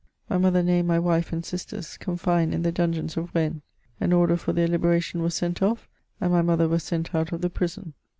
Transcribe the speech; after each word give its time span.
My 0.27 0.39
mother 0.39 0.63
named 0.63 0.87
my 0.87 0.97
wife 0.97 1.31
and 1.31 1.45
sisters, 1.45 1.95
confined 1.95 2.55
in 2.55 2.63
the 2.63 2.71
dungeons 2.71 3.17
of 3.17 3.29
Rennes. 3.35 3.61
An 3.99 4.13
order 4.13 4.35
for 4.35 4.51
their 4.51 4.67
liberation 4.67 5.21
was 5.21 5.35
sent 5.35 5.61
off, 5.61 5.87
and 6.19 6.31
my 6.31 6.41
mother 6.41 6.67
was 6.67 6.81
sent 6.81 7.13
out 7.13 7.31
of 7.31 7.41
the 7.41 7.51
prison. 7.51 7.93